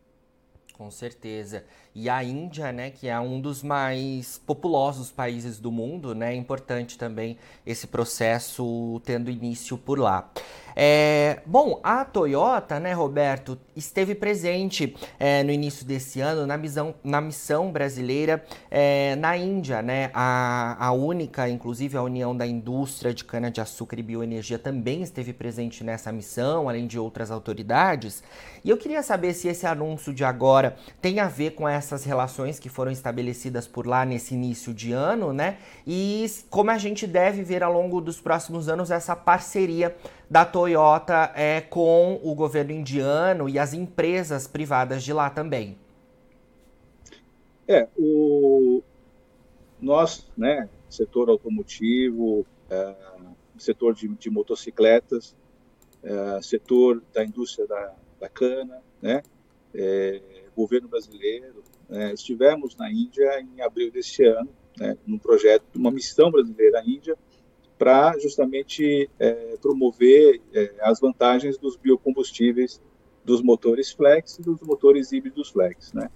Com 0.79 0.89
certeza. 0.89 1.65
E 1.93 2.07
a 2.07 2.23
Índia, 2.23 2.71
né, 2.71 2.89
que 2.89 3.09
é 3.09 3.19
um 3.19 3.41
dos 3.41 3.61
mais 3.61 4.37
populosos 4.37 5.11
países 5.11 5.59
do 5.59 5.69
mundo, 5.69 6.15
né, 6.15 6.33
é 6.33 6.35
importante 6.37 6.97
também 6.97 7.37
esse 7.65 7.85
processo 7.85 9.01
tendo 9.03 9.29
início 9.29 9.77
por 9.77 9.99
lá. 9.99 10.31
É, 10.75 11.39
bom, 11.45 11.79
a 11.83 12.05
Toyota, 12.05 12.79
né, 12.79 12.93
Roberto, 12.93 13.57
esteve 13.75 14.15
presente 14.15 14.95
é, 15.19 15.43
no 15.43 15.51
início 15.51 15.85
desse 15.85 16.21
ano 16.21 16.45
na 16.45 16.57
missão, 16.57 16.95
na 17.03 17.21
missão 17.21 17.71
brasileira 17.71 18.43
é, 18.69 19.15
na 19.15 19.37
Índia, 19.37 19.81
né? 19.81 20.11
A, 20.13 20.77
a 20.87 20.91
única, 20.91 21.49
inclusive 21.49 21.97
a 21.97 22.01
União 22.01 22.35
da 22.35 22.45
Indústria 22.45 23.13
de 23.13 23.23
Cana-de-Açúcar 23.23 23.99
e 23.99 24.03
Bioenergia 24.03 24.59
também 24.59 25.01
esteve 25.01 25.33
presente 25.33 25.83
nessa 25.83 26.11
missão, 26.11 26.67
além 26.67 26.87
de 26.87 26.99
outras 26.99 27.31
autoridades. 27.31 28.23
E 28.63 28.69
eu 28.69 28.77
queria 28.77 29.01
saber 29.01 29.33
se 29.33 29.47
esse 29.47 29.65
anúncio 29.65 30.13
de 30.13 30.23
agora 30.23 30.75
tem 31.01 31.19
a 31.19 31.27
ver 31.27 31.51
com 31.51 31.67
essas 31.67 32.03
relações 32.03 32.59
que 32.59 32.69
foram 32.69 32.91
estabelecidas 32.91 33.67
por 33.67 33.87
lá 33.87 34.05
nesse 34.05 34.33
início 34.33 34.73
de 34.73 34.91
ano, 34.91 35.33
né? 35.33 35.57
E 35.87 36.25
como 36.49 36.71
a 36.71 36.77
gente 36.77 37.07
deve 37.07 37.43
ver 37.43 37.63
ao 37.63 37.71
longo 37.71 38.01
dos 38.01 38.19
próximos 38.19 38.67
anos 38.67 38.91
essa 38.91 39.15
parceria 39.15 39.95
da 40.29 40.45
Toyota 40.45 40.68
é, 41.35 41.61
com 41.61 42.19
o 42.23 42.33
governo 42.35 42.71
indiano 42.71 43.47
e 43.47 43.57
as 43.57 43.73
empresas 43.73 44.47
privadas 44.47 45.03
de 45.03 45.13
lá 45.13 45.29
também. 45.29 45.77
É, 47.67 47.87
o 47.97 48.81
nós, 49.81 50.27
né, 50.35 50.67
setor 50.89 51.29
automotivo, 51.29 52.45
é, 52.69 52.95
setor 53.57 53.93
de, 53.93 54.07
de 54.07 54.29
motocicletas, 54.29 55.35
é, 56.03 56.41
setor 56.41 57.01
da 57.13 57.23
indústria 57.23 57.67
da, 57.67 57.95
da 58.19 58.29
cana, 58.29 58.81
né, 59.01 59.21
é, 59.73 60.21
governo 60.55 60.87
brasileiro, 60.87 61.63
né, 61.87 62.13
estivemos 62.13 62.75
na 62.75 62.91
Índia 62.91 63.39
em 63.39 63.61
abril 63.61 63.91
deste 63.91 64.23
ano, 64.25 64.49
né, 64.77 64.97
num 65.05 65.17
projeto, 65.17 65.63
uma 65.75 65.91
missão 65.91 66.31
brasileira 66.31 66.79
à 66.79 66.83
Índia, 66.83 67.17
para 67.79 68.19
justamente 68.19 69.09
é, 69.17 69.55
promover 69.61 70.41
é, 70.53 70.73
as 70.81 70.99
vantagens 70.99 71.57
dos 71.57 71.77
biocombustíveis 71.77 72.81
dos 73.23 73.41
motores 73.41 73.89
flex 73.89 74.37
e 74.37 74.41
dos 74.41 74.59
motores 74.59 75.13
híbridos 75.13 75.49
flex. 75.49 75.93
Né? 75.93 76.11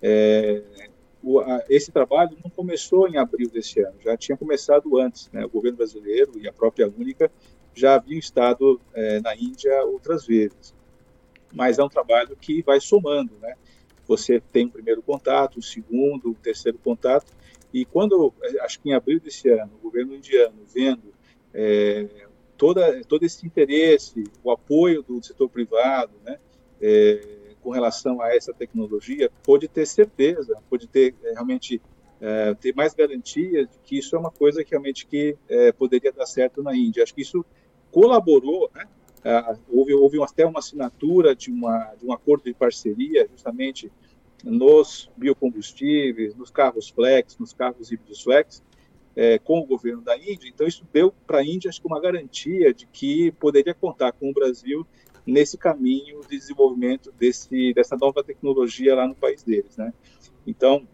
É, 0.00 0.62
o, 1.20 1.40
a, 1.40 1.64
esse 1.68 1.90
trabalho 1.90 2.38
não 2.42 2.48
começou 2.48 3.08
em 3.08 3.16
abril 3.16 3.50
deste 3.50 3.80
ano, 3.80 3.96
já 4.00 4.16
tinha 4.16 4.38
começado 4.38 4.96
antes. 4.96 5.28
Né? 5.32 5.44
O 5.44 5.48
governo 5.48 5.78
brasileiro 5.78 6.38
e 6.38 6.46
a 6.48 6.52
própria 6.52 6.86
Única 6.86 7.28
já 7.74 7.96
haviam 7.96 8.18
estado 8.18 8.80
é, 8.94 9.20
na 9.20 9.34
Índia 9.34 9.84
outras 9.86 10.24
vezes. 10.24 10.72
Mas 11.52 11.80
é 11.80 11.82
um 11.82 11.88
trabalho 11.88 12.36
que 12.36 12.62
vai 12.62 12.80
somando. 12.80 13.32
Né? 13.42 13.56
Você 14.06 14.40
tem 14.52 14.66
o 14.66 14.70
primeiro 14.70 15.02
contato, 15.02 15.58
o 15.58 15.62
segundo, 15.62 16.30
o 16.30 16.34
terceiro 16.34 16.78
contato, 16.78 17.32
e 17.72 17.84
quando, 17.84 18.32
é, 18.42 18.60
acho 18.60 18.80
que 18.80 18.90
em 18.90 18.94
abril 18.94 19.20
desse 19.20 19.48
ano, 19.50 19.72
o 19.74 19.82
governo 19.82 20.14
indiano, 20.14 20.56
vendo 20.72 21.12
é, 21.52 22.08
toda, 22.56 23.02
todo 23.04 23.24
esse 23.24 23.46
interesse, 23.46 24.24
o 24.42 24.50
apoio 24.50 25.02
do 25.02 25.22
setor 25.22 25.48
privado, 25.48 26.12
né, 26.24 26.38
é, 26.80 27.20
com 27.62 27.70
relação 27.70 28.22
a 28.22 28.34
essa 28.34 28.52
tecnologia, 28.54 29.30
pode 29.42 29.68
ter 29.68 29.86
certeza, 29.86 30.60
pode 30.70 30.86
ter 30.86 31.14
realmente 31.22 31.80
é, 32.20 32.54
ter 32.54 32.74
mais 32.74 32.94
garantias 32.94 33.68
de 33.68 33.78
que 33.84 33.98
isso 33.98 34.16
é 34.16 34.18
uma 34.18 34.30
coisa 34.30 34.64
que 34.64 34.70
realmente 34.70 35.06
que 35.06 35.36
poderia 35.76 36.12
dar 36.12 36.26
certo 36.26 36.62
na 36.62 36.74
Índia. 36.74 37.02
Acho 37.02 37.14
que 37.14 37.22
isso 37.22 37.44
colaborou, 37.90 38.70
né? 38.74 38.86
houve, 39.68 39.94
houve 39.94 40.22
até 40.22 40.46
uma 40.46 40.60
assinatura 40.60 41.34
de, 41.34 41.50
uma, 41.50 41.94
de 41.94 42.06
um 42.06 42.12
acordo 42.12 42.44
de 42.44 42.54
parceria, 42.54 43.28
justamente 43.30 43.90
nos 44.44 45.10
biocombustíveis, 45.16 46.34
nos 46.34 46.50
carros 46.50 46.88
flex, 46.88 47.36
nos 47.38 47.52
carros 47.52 47.90
híbridos 47.90 48.22
flex, 48.22 48.62
é, 49.16 49.38
com 49.38 49.58
o 49.58 49.66
governo 49.66 50.02
da 50.02 50.16
Índia. 50.16 50.48
Então, 50.48 50.66
isso 50.66 50.86
deu 50.92 51.12
para 51.26 51.38
a 51.38 51.44
Índia 51.44 51.68
acho 51.68 51.80
que 51.80 51.86
uma 51.86 52.00
garantia 52.00 52.72
de 52.72 52.86
que 52.86 53.32
poderia 53.32 53.74
contar 53.74 54.12
com 54.12 54.30
o 54.30 54.32
Brasil 54.32 54.86
nesse 55.26 55.58
caminho 55.58 56.20
de 56.22 56.38
desenvolvimento 56.38 57.12
desse, 57.12 57.74
dessa 57.74 57.96
nova 57.96 58.22
tecnologia 58.22 58.94
lá 58.94 59.06
no 59.06 59.14
país 59.14 59.42
deles. 59.42 59.76
Né? 59.76 59.92
Então, 60.46 60.86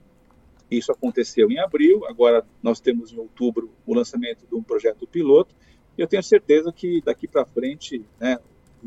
isso 0.70 0.90
aconteceu 0.90 1.50
em 1.50 1.58
abril, 1.58 2.04
agora 2.06 2.44
nós 2.62 2.80
temos 2.80 3.12
em 3.12 3.18
outubro 3.18 3.70
o 3.86 3.94
lançamento 3.94 4.46
de 4.46 4.54
um 4.54 4.62
projeto 4.62 5.06
piloto, 5.06 5.54
e 5.96 6.00
eu 6.00 6.08
tenho 6.08 6.22
certeza 6.22 6.72
que 6.72 7.00
daqui 7.02 7.28
para 7.28 7.44
frente 7.44 8.04
né, 8.18 8.38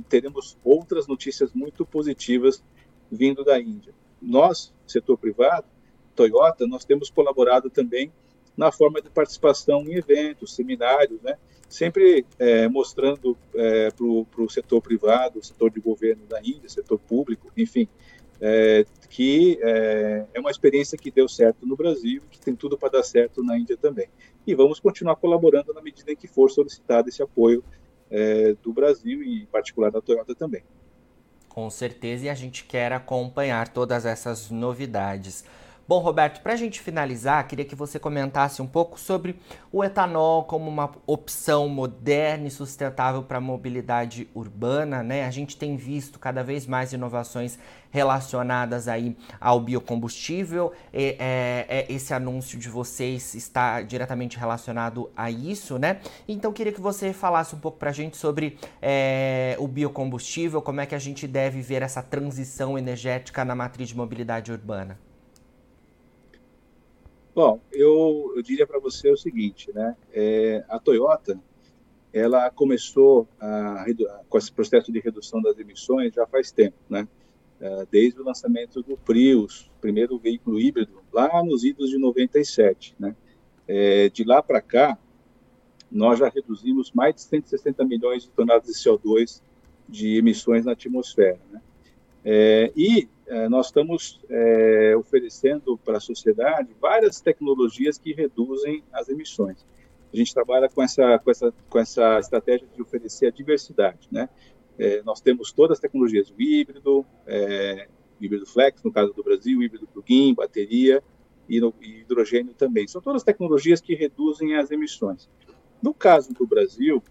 teremos 0.09 0.57
outras 0.63 1.07
notícias 1.07 1.53
muito 1.53 1.85
positivas 1.85 2.61
vindo 3.09 3.45
da 3.45 3.57
Índia 3.61 3.93
nós, 4.21 4.73
setor 4.85 5.17
privado, 5.17 5.65
Toyota, 6.15 6.65
nós 6.65 6.83
temos 6.83 7.09
colaborado 7.09 7.69
também 7.69 8.11
na 8.55 8.71
forma 8.71 9.01
de 9.01 9.09
participação 9.09 9.81
em 9.83 9.93
eventos, 9.93 10.55
seminários, 10.55 11.21
né? 11.21 11.37
sempre 11.69 12.25
é, 12.39 12.67
mostrando 12.67 13.37
é, 13.53 13.91
para 13.91 14.05
o 14.05 14.49
setor 14.49 14.81
privado, 14.81 15.43
setor 15.43 15.69
de 15.69 15.79
governo 15.79 16.25
da 16.25 16.39
Índia, 16.39 16.67
setor 16.69 16.97
público, 16.97 17.51
enfim, 17.55 17.87
é, 18.39 18.85
que 19.09 19.59
é, 19.61 20.25
é 20.33 20.39
uma 20.39 20.51
experiência 20.51 20.97
que 20.97 21.11
deu 21.11 21.27
certo 21.27 21.65
no 21.65 21.75
Brasil 21.75 22.21
que 22.31 22.39
tem 22.39 22.55
tudo 22.55 22.77
para 22.77 22.89
dar 22.89 23.03
certo 23.03 23.43
na 23.43 23.57
Índia 23.57 23.77
também. 23.77 24.07
E 24.45 24.55
vamos 24.55 24.79
continuar 24.79 25.17
colaborando 25.17 25.73
na 25.73 25.81
medida 25.81 26.11
em 26.11 26.15
que 26.15 26.27
for 26.27 26.49
solicitado 26.49 27.09
esse 27.09 27.21
apoio 27.21 27.63
é, 28.09 28.55
do 28.63 28.71
Brasil 28.71 29.21
e, 29.21 29.43
em 29.43 29.45
particular, 29.45 29.91
da 29.91 30.01
Toyota 30.01 30.33
também. 30.33 30.63
Com 31.57 31.71
certeza, 31.71 32.25
e 32.25 32.29
a 32.29 32.35
gente 32.35 32.65
quer 32.65 32.93
acompanhar 32.93 33.69
todas 33.69 34.05
essas 34.05 34.51
novidades. 34.51 35.43
Bom, 35.87 35.99
Roberto, 35.99 36.41
para 36.41 36.51
a 36.51 36.55
gente 36.57 36.81
finalizar, 36.81 37.47
queria 37.47 37.63
que 37.63 37.73
você 37.73 37.97
comentasse 37.97 38.61
um 38.61 38.67
pouco 38.67 38.99
sobre 38.99 39.39
o 39.71 39.81
etanol 39.81 40.43
como 40.43 40.69
uma 40.69 40.91
opção 41.05 41.69
moderna 41.69 42.47
e 42.47 42.51
sustentável 42.51 43.23
para 43.23 43.37
a 43.37 43.41
mobilidade 43.41 44.27
urbana, 44.35 45.01
né? 45.01 45.25
A 45.25 45.31
gente 45.31 45.55
tem 45.55 45.77
visto 45.77 46.19
cada 46.19 46.43
vez 46.43 46.67
mais 46.67 46.91
inovações 46.91 47.57
relacionadas 47.89 48.89
aí 48.89 49.15
ao 49.39 49.61
biocombustível. 49.61 50.73
E, 50.93 51.15
é, 51.17 51.65
é, 51.69 51.85
esse 51.87 52.13
anúncio 52.13 52.59
de 52.59 52.67
vocês 52.67 53.33
está 53.33 53.81
diretamente 53.81 54.37
relacionado 54.37 55.09
a 55.15 55.31
isso, 55.31 55.79
né? 55.79 56.01
Então, 56.27 56.51
queria 56.51 56.73
que 56.73 56.81
você 56.81 57.13
falasse 57.13 57.55
um 57.55 57.59
pouco 57.59 57.77
para 57.77 57.91
a 57.91 57.93
gente 57.93 58.17
sobre 58.17 58.59
é, 58.81 59.55
o 59.57 59.69
biocombustível, 59.69 60.61
como 60.61 60.81
é 60.81 60.85
que 60.85 60.95
a 60.95 60.99
gente 60.99 61.25
deve 61.25 61.61
ver 61.61 61.81
essa 61.81 62.03
transição 62.03 62.77
energética 62.77 63.45
na 63.45 63.55
matriz 63.55 63.87
de 63.87 63.95
mobilidade 63.95 64.51
urbana. 64.51 65.06
Bom, 67.37 67.61
eu, 67.71 68.33
eu 68.35 68.41
diria 68.41 68.65
para 68.65 68.79
você 68.79 69.11
o 69.11 69.15
seguinte, 69.15 69.71
né? 69.71 69.95
É, 70.11 70.65
a 70.67 70.79
Toyota, 70.79 71.39
ela 72.11 72.49
começou 72.49 73.27
a, 73.39 73.85
com 74.27 74.39
esse 74.39 74.51
processo 74.51 74.91
de 74.91 74.99
redução 74.99 75.39
das 75.39 75.55
emissões 75.59 76.15
já 76.15 76.25
faz 76.25 76.51
tempo, 76.51 76.77
né? 76.89 77.07
É, 77.61 77.85
desde 77.91 78.19
o 78.19 78.23
lançamento 78.23 78.81
do 78.81 78.97
Prius, 78.97 79.69
primeiro 79.79 80.17
veículo 80.17 80.59
híbrido, 80.59 80.99
lá 81.13 81.43
nos 81.43 81.63
idos 81.63 81.91
de 81.91 81.99
97, 81.99 82.95
né? 82.97 83.15
É, 83.67 84.09
de 84.09 84.23
lá 84.23 84.41
para 84.41 84.59
cá, 84.59 84.97
nós 85.91 86.17
já 86.17 86.29
reduzimos 86.29 86.91
mais 86.91 87.13
de 87.13 87.21
160 87.21 87.85
milhões 87.85 88.23
de 88.23 88.29
toneladas 88.31 88.65
de 88.65 88.73
CO2 88.73 89.43
de 89.87 90.17
emissões 90.17 90.65
na 90.65 90.71
atmosfera, 90.71 91.39
né? 91.51 91.61
É, 92.25 92.71
e 92.75 93.07
nós 93.49 93.67
estamos 93.67 94.21
é, 94.29 94.95
oferecendo 94.97 95.77
para 95.77 95.97
a 95.97 95.99
sociedade 95.99 96.69
várias 96.79 97.19
tecnologias 97.19 97.97
que 97.97 98.13
reduzem 98.13 98.83
as 98.91 99.09
emissões. 99.09 99.65
A 100.13 100.15
gente 100.15 100.33
trabalha 100.33 100.69
com 100.69 100.81
essa, 100.81 101.19
com 101.19 101.31
essa, 101.31 101.53
com 101.69 101.79
essa 101.79 102.19
estratégia 102.19 102.67
de 102.73 102.81
oferecer 102.81 103.27
a 103.27 103.31
diversidade. 103.31 104.07
Né? 104.11 104.29
É, 104.77 105.01
nós 105.03 105.19
temos 105.19 105.51
todas 105.51 105.77
as 105.77 105.79
tecnologias, 105.81 106.29
o 106.29 106.41
híbrido, 106.41 107.05
é, 107.25 107.87
híbrido 108.19 108.45
flex, 108.45 108.81
no 108.83 108.91
caso 108.91 109.13
do 109.13 109.23
Brasil, 109.23 109.61
híbrido 109.61 109.87
plug-in, 109.87 110.33
bateria 110.33 111.03
e, 111.49 111.59
no, 111.59 111.73
e 111.81 112.01
hidrogênio 112.01 112.53
também. 112.53 112.87
São 112.87 113.01
todas 113.01 113.23
tecnologias 113.23 113.81
que 113.81 113.95
reduzem 113.95 114.55
as 114.55 114.71
emissões. 114.71 115.29
No 115.81 115.93
caso 115.93 116.33
do 116.33 116.47
Brasil, 116.47 117.03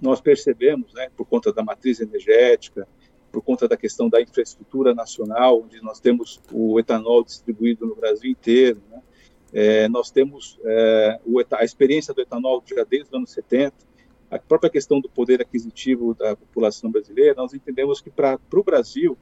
nós 0.00 0.20
percebemos, 0.20 0.92
né, 0.94 1.08
por 1.16 1.26
conta 1.26 1.52
da 1.52 1.62
matriz 1.62 2.00
energética, 2.00 2.86
por 3.30 3.42
conta 3.42 3.68
da 3.68 3.76
questão 3.76 4.08
da 4.08 4.20
infraestrutura 4.20 4.94
nacional, 4.94 5.62
onde 5.62 5.82
nós 5.82 6.00
temos 6.00 6.40
o 6.52 6.78
etanol 6.78 7.24
distribuído 7.24 7.86
no 7.86 7.94
Brasil 7.94 8.30
inteiro. 8.30 8.80
Né? 8.90 9.02
É, 9.52 9.88
nós 9.88 10.10
temos 10.10 10.58
é, 10.64 11.20
a 11.52 11.64
experiência 11.64 12.12
do 12.12 12.20
etanol 12.20 12.62
já 12.66 12.84
desde 12.84 13.08
os 13.08 13.14
anos 13.14 13.30
70, 13.30 13.74
a 14.30 14.38
própria 14.38 14.70
questão 14.70 15.00
do 15.00 15.08
poder 15.08 15.40
aquisitivo 15.40 16.14
da 16.14 16.36
população 16.36 16.90
brasileira, 16.90 17.34
nós 17.34 17.54
entendemos 17.54 18.00
que 18.00 18.10
para 18.10 18.38
o 18.52 18.62
Brasil, 18.62 19.16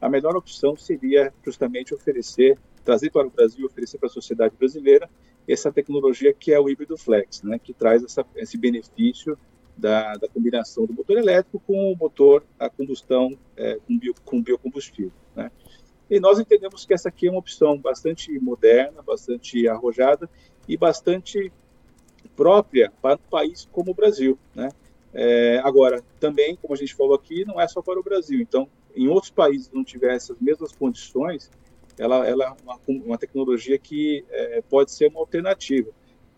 a 0.00 0.08
melhor 0.08 0.36
opção 0.36 0.76
seria 0.76 1.32
justamente 1.44 1.94
oferecer, 1.94 2.58
trazer 2.84 3.10
para 3.10 3.26
o 3.26 3.30
Brasil, 3.30 3.66
oferecer 3.66 3.98
para 3.98 4.08
a 4.08 4.12
sociedade 4.12 4.54
brasileira 4.56 5.08
essa 5.46 5.72
tecnologia 5.72 6.32
que 6.32 6.52
é 6.52 6.60
o 6.60 6.68
híbrido 6.68 6.96
flex, 6.96 7.42
né, 7.42 7.58
que 7.58 7.72
traz 7.72 8.02
essa, 8.02 8.24
esse 8.36 8.58
benefício 8.58 9.38
da, 9.78 10.14
da, 10.14 10.28
combinação 10.28 10.84
do 10.84 10.92
motor 10.92 11.16
elétrico 11.16 11.62
com 11.66 11.92
o 11.92 11.96
motor 11.96 12.44
a 12.58 12.68
combustão 12.68 13.38
é, 13.56 13.78
com, 13.86 13.96
bio, 13.96 14.14
com 14.24 14.42
biocombustível. 14.42 15.12
Né? 15.36 15.50
E 16.10 16.18
nós 16.18 16.38
entendemos 16.40 16.84
que 16.84 16.92
essa 16.92 17.08
aqui 17.08 17.28
é 17.28 17.30
uma 17.30 17.38
opção 17.38 17.78
bastante 17.78 18.36
moderna, 18.40 19.02
bastante 19.02 19.68
arrojada 19.68 20.28
e 20.66 20.76
bastante 20.76 21.52
própria 22.34 22.92
para 23.00 23.14
um 23.14 23.30
país 23.30 23.68
como 23.70 23.92
o 23.92 23.94
Brasil. 23.94 24.38
Né? 24.54 24.68
É, 25.14 25.60
agora, 25.64 26.02
também, 26.18 26.56
como 26.56 26.74
a 26.74 26.76
gente 26.76 26.94
falou 26.94 27.14
aqui, 27.14 27.44
não 27.44 27.60
é 27.60 27.68
só 27.68 27.80
para 27.80 28.00
o 28.00 28.02
Brasil. 28.02 28.40
Então, 28.40 28.68
em 28.96 29.08
outros 29.08 29.30
países 29.30 29.70
não 29.72 29.84
tiver 29.84 30.14
essas 30.14 30.38
mesmas 30.40 30.72
condições, 30.72 31.50
ela, 31.98 32.26
ela 32.26 32.44
é 32.44 32.62
uma, 32.62 32.80
uma 32.86 33.18
tecnologia 33.18 33.78
que 33.78 34.24
é, 34.30 34.62
pode 34.62 34.90
ser 34.90 35.08
uma 35.08 35.20
alternativa. 35.20 35.90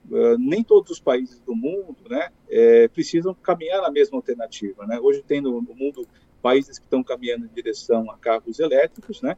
Uh, 0.08 0.36
nem 0.38 0.64
todos 0.64 0.90
os 0.90 1.00
países 1.00 1.40
do 1.40 1.54
mundo 1.54 1.96
né, 2.08 2.30
é, 2.48 2.88
precisam 2.88 3.34
caminhar 3.34 3.82
na 3.82 3.90
mesma 3.90 4.18
alternativa. 4.18 4.86
Né? 4.86 4.98
Hoje 4.98 5.22
tem 5.22 5.40
no, 5.40 5.60
no, 5.60 5.74
mundo 5.74 6.06
países 6.42 6.78
que 6.78 6.84
estão 6.84 7.02
caminhando 7.02 7.44
em 7.44 7.48
direção 7.48 8.10
a 8.10 8.16
carros 8.16 8.58
elétricos, 8.58 9.20
né? 9.20 9.36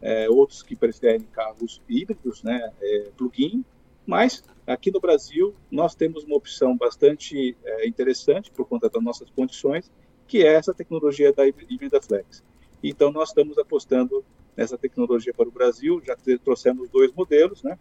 É, 0.00 0.28
outros 0.28 0.62
que 0.62 0.76
preferem 0.76 1.20
carros 1.32 1.80
híbridos, 1.88 2.42
né, 2.42 2.72
é, 2.80 3.10
plug-in, 3.16 3.64
mas 4.04 4.42
aqui 4.66 4.90
no 4.90 5.00
Brasil 5.00 5.54
nós 5.70 5.94
temos 5.94 6.24
uma 6.24 6.36
opção 6.36 6.76
bastante 6.76 7.56
interessante 7.84 8.50
por 8.50 8.66
conta 8.66 8.90
das 8.90 9.00
nossas 9.00 9.30
condições, 9.30 9.88
que 10.26 10.44
é 10.44 10.54
essa 10.54 10.74
tecnologia 10.74 11.32
da 11.32 11.46
híbrida 11.46 12.02
flex. 12.02 12.42
Então 12.82 13.12
nós 13.12 13.28
estamos 13.28 13.56
apostando 13.58 14.24
nessa 14.56 14.76
tecnologia 14.76 15.32
para 15.32 15.48
o 15.48 15.52
Brasil, 15.52 16.02
já 16.04 16.16
trouxemos 16.44 16.90
dois 16.90 17.12
modelos, 17.12 17.62
né, 17.62 17.78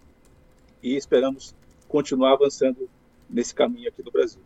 e 0.83 0.95
esperamos 0.95 1.55
continuar 1.91 2.33
avançando 2.33 2.89
nesse 3.29 3.53
caminho 3.53 3.89
aqui 3.89 4.01
no 4.03 4.11
Brasil. 4.11 4.41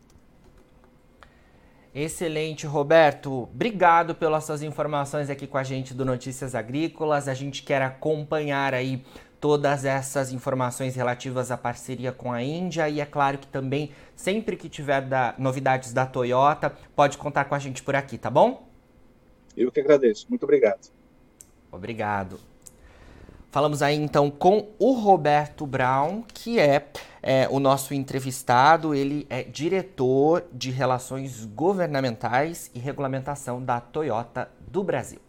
Excelente, 1.93 2.67
Roberto. 2.67 3.43
Obrigado 3.43 4.13
pelas 4.15 4.43
suas 4.43 4.61
informações 4.61 5.29
aqui 5.29 5.47
com 5.47 5.57
a 5.57 5.63
gente 5.63 5.93
do 5.93 6.03
Notícias 6.03 6.53
Agrícolas. 6.53 7.29
A 7.29 7.33
gente 7.33 7.63
quer 7.63 7.81
acompanhar 7.81 8.73
aí 8.73 9.01
todas 9.39 9.85
essas 9.85 10.33
informações 10.33 10.95
relativas 10.95 11.51
à 11.51 11.57
parceria 11.57 12.11
com 12.11 12.33
a 12.33 12.43
Índia 12.43 12.89
e 12.89 12.99
é 12.99 13.05
claro 13.05 13.37
que 13.37 13.47
também 13.47 13.91
sempre 14.15 14.57
que 14.57 14.67
tiver 14.67 15.01
da, 15.01 15.35
novidades 15.37 15.93
da 15.93 16.05
Toyota, 16.05 16.73
pode 16.95 17.17
contar 17.17 17.45
com 17.45 17.55
a 17.55 17.59
gente 17.59 17.83
por 17.83 17.95
aqui, 17.95 18.17
tá 18.17 18.29
bom? 18.29 18.67
Eu 19.55 19.71
que 19.71 19.79
agradeço. 19.79 20.25
Muito 20.29 20.43
obrigado. 20.43 20.89
Obrigado. 21.71 22.54
Falamos 23.55 23.81
aí 23.81 23.95
então 23.95 24.29
com 24.29 24.67
o 24.77 24.91
Roberto 24.91 25.65
Brown, 25.65 26.23
que 26.23 26.59
é, 26.59 26.87
é, 27.23 27.47
o 27.49 27.57
nosso 27.57 27.93
entrevistado. 27.93 28.93
Ele 28.93 29.25
é 29.29 29.43
diretor 29.43 30.43
de 30.51 30.71
Relações 30.71 31.45
Governamentais 31.45 32.69
e 32.75 32.79
Regulamentação 32.79 33.63
da 33.63 33.79
Toyota 33.79 34.51
do 34.67 34.83
Brasil. 34.83 35.19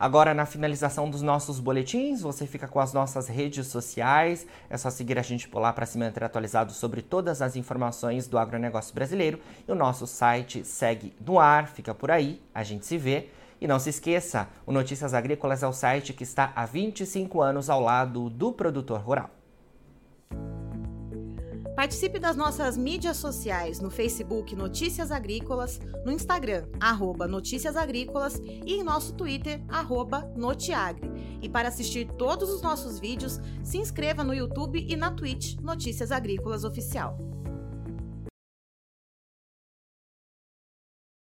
Agora, 0.00 0.32
na 0.32 0.46
finalização 0.46 1.10
dos 1.10 1.20
nossos 1.20 1.60
boletins, 1.60 2.22
você 2.22 2.46
fica 2.46 2.66
com 2.66 2.80
as 2.80 2.94
nossas 2.94 3.28
redes 3.28 3.66
sociais. 3.66 4.46
É 4.70 4.78
só 4.78 4.88
seguir 4.88 5.18
a 5.18 5.22
gente 5.22 5.46
por 5.46 5.60
lá 5.60 5.70
para 5.70 5.84
se 5.84 5.98
manter 5.98 6.24
atualizado 6.24 6.72
sobre 6.72 7.02
todas 7.02 7.42
as 7.42 7.54
informações 7.54 8.26
do 8.26 8.38
agronegócio 8.38 8.94
brasileiro. 8.94 9.38
E 9.68 9.70
o 9.70 9.74
nosso 9.74 10.06
site 10.06 10.64
segue 10.64 11.14
no 11.20 11.38
ar, 11.38 11.68
fica 11.68 11.94
por 11.94 12.10
aí, 12.10 12.40
a 12.54 12.62
gente 12.62 12.86
se 12.86 12.96
vê. 12.96 13.28
E 13.64 13.66
não 13.66 13.78
se 13.78 13.88
esqueça, 13.88 14.46
o 14.66 14.72
Notícias 14.72 15.14
Agrícolas 15.14 15.62
é 15.62 15.66
o 15.66 15.72
site 15.72 16.12
que 16.12 16.22
está 16.22 16.52
há 16.54 16.66
25 16.66 17.40
anos 17.40 17.70
ao 17.70 17.80
lado 17.80 18.28
do 18.28 18.52
produtor 18.52 19.00
rural. 19.00 19.30
Participe 21.74 22.18
das 22.18 22.36
nossas 22.36 22.76
mídias 22.76 23.16
sociais 23.16 23.80
no 23.80 23.90
Facebook 23.90 24.54
Notícias 24.54 25.10
Agrícolas, 25.10 25.80
no 26.04 26.12
Instagram, 26.12 26.66
arroba 26.78 27.26
Notícias 27.26 27.74
Agrícolas 27.74 28.38
e 28.44 28.74
em 28.74 28.82
nosso 28.82 29.14
Twitter, 29.14 29.62
arroba 29.66 30.30
Notiagre. 30.36 31.10
E 31.40 31.48
para 31.48 31.68
assistir 31.68 32.06
todos 32.18 32.50
os 32.50 32.60
nossos 32.60 32.98
vídeos, 32.98 33.40
se 33.62 33.78
inscreva 33.78 34.22
no 34.22 34.34
YouTube 34.34 34.84
e 34.86 34.94
na 34.94 35.10
Twitch 35.10 35.58
Notícias 35.62 36.12
Agrícolas 36.12 36.64
Oficial. 36.64 37.16